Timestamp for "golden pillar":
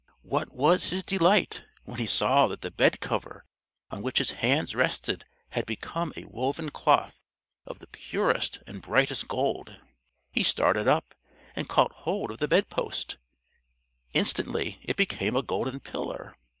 15.43-16.35